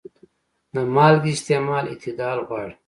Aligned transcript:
د 0.73 0.75
مالګې 0.95 1.31
استعمال 1.35 1.83
اعتدال 1.89 2.37
غواړي. 2.47 2.73